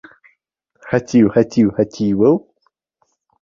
[0.89, 2.35] ههتیو ههتیو ههتیوه و